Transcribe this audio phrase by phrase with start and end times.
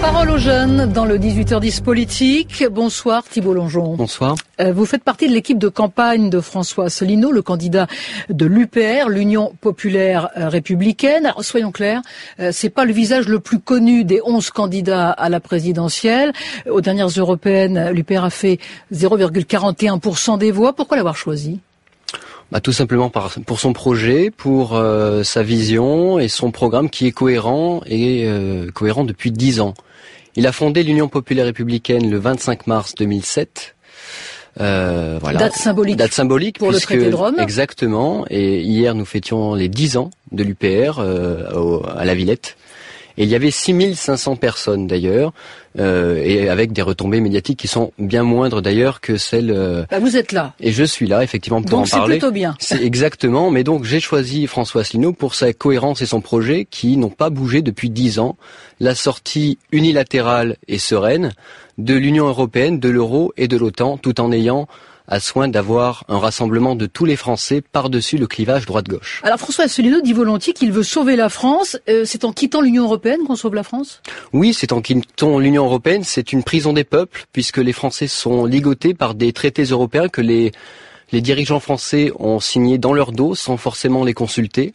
[0.00, 2.64] Parole aux jeunes dans le 18h10 politique.
[2.70, 3.96] Bonsoir Thibault Longeon.
[3.96, 4.34] Bonsoir.
[4.58, 7.86] Euh, vous faites partie de l'équipe de campagne de François Asselineau, le candidat
[8.30, 11.26] de l'UPR, l'Union populaire euh, républicaine.
[11.26, 12.00] Alors, soyons clairs,
[12.40, 16.32] euh, c'est pas le visage le plus connu des 11 candidats à la présidentielle.
[16.70, 18.58] Aux dernières européennes, l'UPR a fait
[18.94, 20.72] 0,41% des voix.
[20.72, 21.60] Pourquoi l'avoir choisi?
[22.52, 27.06] Bah, tout simplement par, pour son projet, pour euh, sa vision et son programme qui
[27.06, 29.74] est cohérent et euh, cohérent depuis dix ans.
[30.36, 33.74] Il a fondé l'Union populaire républicaine le 25 mars 2007.
[34.60, 35.38] Euh, voilà.
[35.38, 35.96] Date symbolique.
[35.96, 37.36] Date symbolique pour le traité de Rome.
[37.38, 38.24] Exactement.
[38.30, 42.56] Et hier, nous fêtions les dix ans de l'UPR euh, à la Villette.
[43.20, 45.34] Et il y avait 6500 personnes d'ailleurs,
[45.78, 49.50] euh, et avec des retombées médiatiques qui sont bien moindres d'ailleurs que celles.
[49.50, 50.54] Euh, bah vous êtes là.
[50.58, 51.92] Et je suis là effectivement pour en parler.
[51.92, 52.56] Donc c'est plutôt bien.
[52.58, 53.50] C'est exactement.
[53.50, 57.28] Mais donc j'ai choisi François Asselineau pour sa cohérence et son projet qui n'ont pas
[57.28, 58.38] bougé depuis dix ans.
[58.80, 61.34] La sortie unilatérale et sereine
[61.76, 64.66] de l'Union européenne, de l'euro et de l'OTAN, tout en ayant
[65.10, 69.20] a soin d'avoir un rassemblement de tous les Français par-dessus le clivage droite-gauche.
[69.24, 71.76] Alors François Asselineau dit volontiers qu'il veut sauver la France.
[71.88, 74.00] Euh, c'est en quittant l'Union européenne qu'on sauve la France?
[74.32, 76.04] Oui, c'est en quittant l'Union européenne.
[76.04, 80.20] C'est une prison des peuples puisque les Français sont ligotés par des traités européens que
[80.20, 80.52] les
[81.12, 84.70] les dirigeants français ont signé dans leur dos sans forcément les consulter.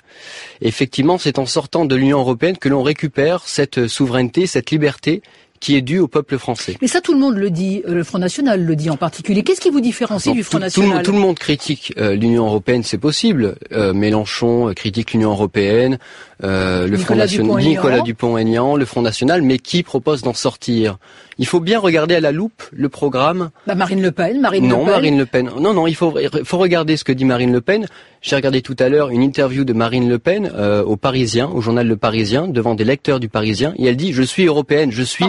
[0.60, 5.22] Effectivement, c'est en sortant de l'Union européenne que l'on récupère cette souveraineté, cette liberté
[5.66, 6.78] qui est dû au peuple français.
[6.80, 9.42] Mais ça, tout le monde le dit, euh, le Front National le dit en particulier.
[9.42, 13.00] Qu'est-ce qui vous différencie du Front National tout, le monde critique euh, l'Union européenne, c'est
[13.00, 13.56] possible.
[13.72, 15.98] Euh, Mélenchon critique l'Union européenne,
[16.42, 20.98] le Front National, Nicolas Dupont-Aignan, le Front National, mais qui propose d'en sortir?
[21.38, 23.50] Il faut bien regarder à la loupe le programme.
[23.68, 24.94] Bah, Marine Le Pen, Marine non, Le Pen.
[24.94, 25.50] Marine Le Pen.
[25.60, 26.14] Non, non, il faut,
[26.46, 27.88] faut regarder ce que dit Marine Le Pen.
[28.22, 30.50] J'ai regardé tout à l'heure une interview de Marine Le Pen
[30.86, 34.24] au Parisien, au journal Le Parisien, devant des lecteurs du Parisien, et elle dit je
[34.24, 35.26] suis européenne, je suis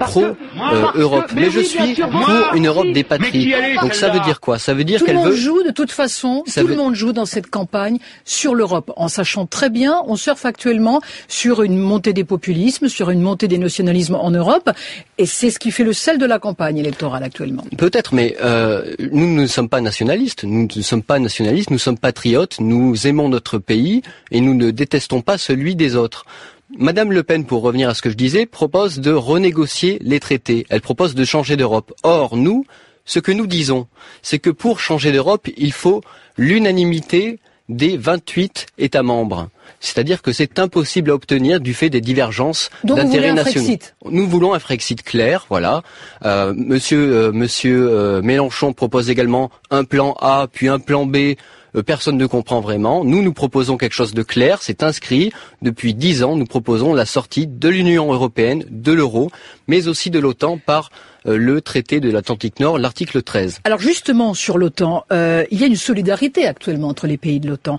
[0.00, 3.54] pro-Europe, mais, je suis pour une Europe des patries.
[3.80, 4.58] Donc ça veut dire quoi?
[4.58, 5.22] Ça veut dire qu'elle veut.
[5.22, 6.42] Tout le monde joue de toute façon.
[6.44, 10.43] tout le monde joue dans cette campagne sur l'Europe, en sachant très bien, on surfe
[10.46, 14.70] actuellement sur une montée des populismes, sur une montée des nationalismes en Europe,
[15.18, 17.64] et c'est ce qui fait le sel de la campagne électorale actuellement.
[17.76, 20.44] Peut-être, mais euh, nous ne sommes pas nationalistes.
[20.44, 21.70] Nous ne sommes pas nationalistes.
[21.70, 22.56] Nous sommes patriotes.
[22.60, 26.24] Nous aimons notre pays et nous ne détestons pas celui des autres.
[26.76, 30.66] Madame Le Pen, pour revenir à ce que je disais, propose de renégocier les traités.
[30.70, 31.92] Elle propose de changer d'Europe.
[32.02, 32.64] Or, nous,
[33.04, 33.86] ce que nous disons,
[34.22, 36.00] c'est que pour changer d'Europe, il faut
[36.36, 37.38] l'unanimité
[37.68, 39.48] des 28 États membres.
[39.80, 43.78] C'est-à-dire que c'est impossible à obtenir du fait des divergences d'intérêts nationaux.
[44.10, 45.82] Nous voulons un Frexit clair, voilà.
[46.24, 51.34] Euh, monsieur euh, monsieur euh, Mélenchon propose également un plan A puis un plan B
[51.82, 53.04] personne ne comprend vraiment.
[53.04, 55.32] Nous, nous proposons quelque chose de clair, c'est inscrit.
[55.62, 59.30] Depuis dix ans, nous proposons la sortie de l'Union européenne, de l'euro,
[59.66, 60.90] mais aussi de l'OTAN par
[61.26, 63.60] euh, le traité de l'Atlantique Nord, l'article 13.
[63.64, 67.48] Alors justement, sur l'OTAN, euh, il y a une solidarité actuellement entre les pays de
[67.48, 67.76] l'OTAN.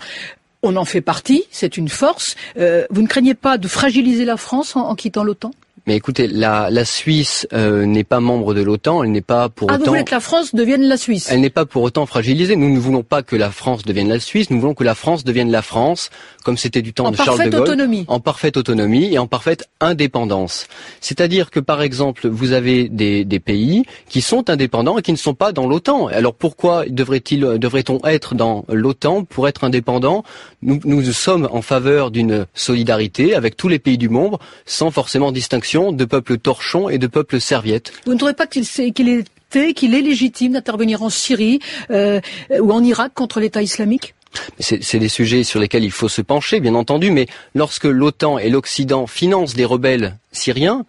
[0.64, 2.36] On en fait partie, c'est une force.
[2.56, 5.52] vous ne craignez pas de fragiliser la France en quittant l'OTAN?
[5.88, 9.70] Mais écoutez, la, la Suisse euh, n'est pas membre de l'OTAN, elle n'est pas pour
[9.70, 9.84] ah, autant.
[9.84, 12.56] Vous voulez que la France devienne la Suisse Elle n'est pas pour autant fragilisée.
[12.56, 14.50] Nous ne voulons pas que la France devienne la Suisse.
[14.50, 16.10] Nous voulons que la France devienne la France,
[16.44, 18.06] comme c'était du temps en de Charles de Gaulle, autonomie.
[18.08, 20.68] en parfaite autonomie et en parfaite indépendance.
[21.02, 25.18] C'est-à-dire que par exemple, vous avez des, des, pays qui sont indépendants et qui ne
[25.18, 26.08] sont pas dans l'OTAN.
[26.08, 30.24] Alors pourquoi devrait-il, devrait-on être dans l'OTAN pour être indépendant
[30.64, 35.32] nous, nous sommes en faveur d'une solidarité avec tous les pays du monde, sans forcément
[35.32, 37.92] distinction de peuple torchon et de peuple serviette.
[38.06, 41.60] Vous ne trouvez pas qu'il est, qu'il est légitime d'intervenir en Syrie
[41.92, 42.20] euh,
[42.60, 44.16] ou en Irak contre l'État islamique?
[44.60, 48.50] C'est des sujets sur lesquels il faut se pencher, bien entendu, mais lorsque l'OTAN et
[48.50, 50.86] l'Occident financent des rebelles syriens,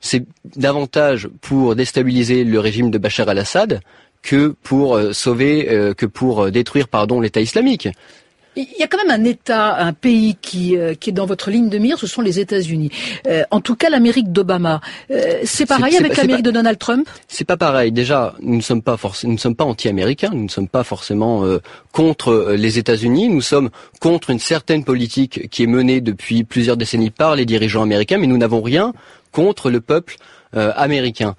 [0.00, 0.24] c'est
[0.56, 3.80] davantage pour déstabiliser le régime de Bachar al-Assad
[4.22, 7.88] que pour euh, sauver, euh, que pour détruire, pardon, l'État islamique.
[8.58, 11.48] Il y a quand même un État, un pays qui, euh, qui est dans votre
[11.48, 12.90] ligne de mire, ce sont les États-Unis.
[13.28, 14.80] Euh, en tout cas, l'Amérique d'Obama.
[15.12, 17.08] Euh, c'est pareil avec l'Amérique de Donald Trump?
[17.28, 17.92] C'est pas pareil.
[17.92, 20.30] Déjà, nous ne sommes pas nous ne sommes pas anti-américains.
[20.32, 21.44] Nous ne sommes pas forcément
[21.92, 23.28] contre les États-Unis.
[23.28, 23.70] Nous sommes
[24.00, 28.26] contre une certaine politique qui est menée depuis plusieurs décennies par les dirigeants américains, mais
[28.26, 28.92] nous n'avons rien
[29.30, 30.16] contre le peuple
[30.54, 31.36] américain.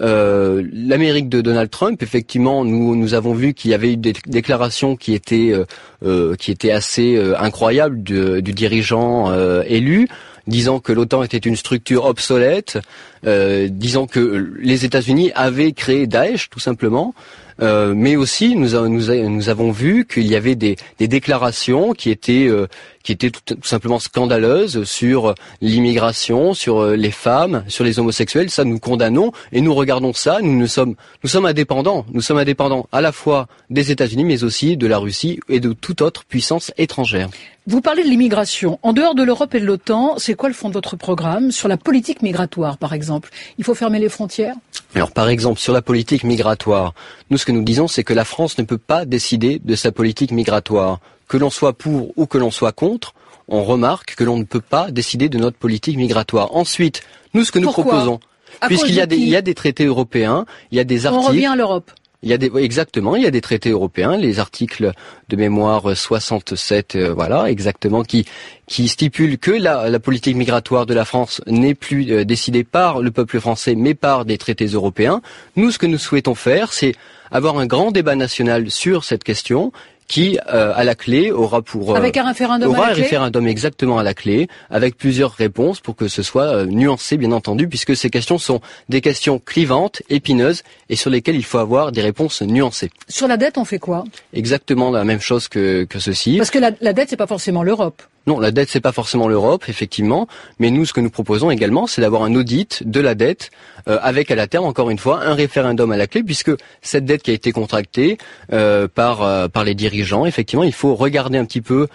[0.00, 4.96] Euh, L'Amérique de Donald Trump, effectivement, nous avons vu qu'il y avait eu des déclarations
[4.96, 5.64] qui étaient euh,
[6.04, 9.32] euh qui étaient assez euh, incroyables du, dirigeant
[9.64, 10.08] élu.
[10.46, 12.78] disant que l'OTAN était une structure obsolète,
[13.26, 17.14] euh, disant que les États-Unis avaient créé Daesh, tout simplement.
[17.60, 22.66] Euh, mais aussi, nous, avons vu qu'il y avait des, déclarations qui étaient, euh,
[23.02, 28.50] qui étaient tout, simplement scandaleuses sur l'immigration, sur euh, les femmes, sur les homosexuels.
[28.50, 30.38] Ça, nous condamnons et nous regardons ça.
[30.42, 32.04] Nous, nous sommes, nous sommes indépendants.
[32.12, 35.72] Nous sommes indépendants à la fois des États-Unis, mais aussi de la Russie et de
[35.72, 37.28] toute autre puissance étrangère.
[37.68, 38.80] Vous parlez de l'immigration.
[38.82, 41.68] En dehors de l'Europe et de l'OTAN, c'est quoi le fond de votre programme sur
[41.68, 43.30] la politique migratoire, par exemple?
[43.56, 44.56] Il faut fermer les frontières?
[44.96, 46.92] Alors, par exemple, sur la politique migratoire,
[47.30, 49.92] nous, ce que nous disons, c'est que la France ne peut pas décider de sa
[49.92, 50.98] politique migratoire.
[51.32, 53.14] Que l'on soit pour ou que l'on soit contre,
[53.48, 56.54] on remarque que l'on ne peut pas décider de notre politique migratoire.
[56.54, 57.00] Ensuite,
[57.32, 58.20] nous, ce que nous proposons,
[58.66, 61.24] puisqu'il y, a des, il y a des traités europééens, il y a des articles...
[61.24, 61.90] On revient à l'Europe.
[62.22, 64.92] Il y a des, exactement, il y a des traités européens, les articles
[65.30, 68.26] de mémoire 67, euh, voilà, exactement, qui
[68.66, 73.00] qui stipulent que la, la politique migratoire de la France n'est plus euh, décidée par
[73.00, 75.22] le peuple français, mais par des traités européens.
[75.56, 76.94] Nous, ce que nous souhaitons faire, c'est
[77.32, 79.72] avoir un grand débat national sur cette question
[80.08, 83.98] qui, euh, à la clé, aura pour euh, avec un référendum aura un référendum exactement
[83.98, 87.96] à la clé, avec plusieurs réponses pour que ce soit euh, nuancé, bien entendu, puisque
[87.96, 92.42] ces questions sont des questions clivantes, épineuses, et sur lesquelles il faut avoir des réponses
[92.42, 92.90] nuancées.
[93.08, 94.04] Sur la dette, on fait quoi?
[94.34, 96.36] Exactement la même chose que, que ceci.
[96.36, 98.02] Parce que la, la dette, c'est pas forcément l'Europe.
[98.26, 100.28] Non, la dette c'est pas forcément l'Europe, effectivement,
[100.58, 103.50] mais nous ce que nous proposons également, c'est d'avoir un audit de la dette
[103.88, 106.52] euh, avec à la terme encore une fois un référendum à la clé, puisque
[106.82, 108.18] cette dette qui a été contractée
[108.52, 111.88] euh, par euh, par les dirigeants, effectivement, il faut regarder un petit peu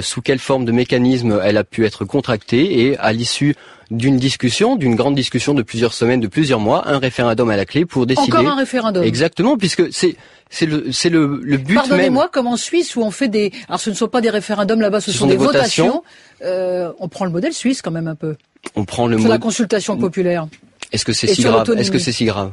[0.00, 2.86] sous quelle forme de mécanisme elle a pu être contractée.
[2.86, 3.56] Et à l'issue
[3.90, 7.64] d'une discussion, d'une grande discussion de plusieurs semaines, de plusieurs mois, un référendum à la
[7.64, 8.36] clé pour décider.
[8.36, 9.04] Encore un référendum.
[9.04, 10.16] Exactement, puisque c'est
[10.50, 13.80] c'est le c'est le, le but Pardonnez-moi, comme en Suisse où on fait des, alors
[13.80, 16.02] ce ne sont pas des référendums là-bas, ce, sont, des, votations.
[16.44, 18.36] Euh, on prend le modèle suisse quand même un peu.
[18.74, 20.46] On prend le sur la consultation populaire.
[20.92, 21.68] Est-ce que c'est si grave?
[21.76, 22.52] Est-ce que c'est si grave?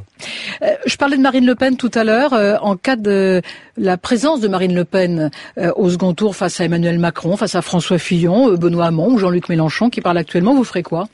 [0.62, 2.32] Euh, Je parlais de Marine Le Pen tout à l'heure.
[2.32, 3.42] Euh, en cas de
[3.76, 7.54] la présence de Marine Le Pen euh, au second tour face à Emmanuel Macron, face
[7.54, 11.08] à François Fillon, euh, Benoît Hamon ou Jean-Luc Mélenchon qui parle actuellement, vous ferez quoi?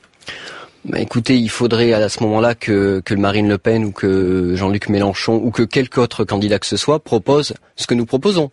[0.85, 4.89] Bah, écoutez, il faudrait à ce moment-là que, que Marine Le Pen ou que Jean-Luc
[4.89, 8.49] Mélenchon ou que quelque autre candidat que ce soit propose ce que nous proposons.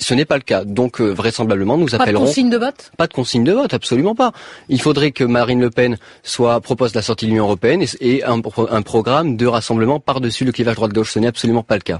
[0.00, 0.64] Ce n'est pas le cas.
[0.64, 2.24] Donc euh, vraisemblablement, nous appellerons.
[2.24, 2.90] Pas de consigne de vote?
[2.96, 4.32] Pas de consigne de vote, absolument pas.
[4.70, 8.40] Il faudrait que Marine Le Pen soit propose la sortie de l'Union européenne et, un,
[8.70, 11.12] un, programme de rassemblement par-dessus le clivage droite-gauche.
[11.12, 11.98] Ce n'est absolument pas le cas.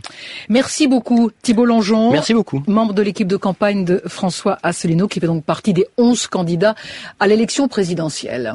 [0.48, 2.10] Merci beaucoup, Thibault Longeon.
[2.10, 2.62] Merci beaucoup.
[2.66, 6.74] Membre de l'équipe de campagne de François Asselineau, qui fait donc partie des 11 candidats
[7.20, 8.54] à l'élection présidentielle.